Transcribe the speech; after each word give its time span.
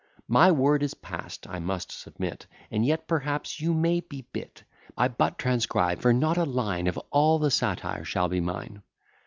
My 0.27 0.51
word 0.51 0.81
is 0.81 0.95
past, 0.95 1.45
I 1.47 1.59
must 1.59 1.91
submit; 1.91 2.47
And 2.71 2.83
yet 2.83 3.07
perhaps 3.07 3.61
you 3.61 3.71
may 3.71 3.99
be 3.99 4.25
bit. 4.33 4.63
I 4.97 5.07
but 5.07 5.37
transcribe; 5.37 5.99
for 5.99 6.11
not 6.11 6.37
a 6.39 6.43
line 6.43 6.87
Of 6.87 6.97
all 7.11 7.37
the 7.37 7.51
satire 7.51 8.03
shall 8.03 8.27
be 8.27 8.41
mine. 8.41 8.81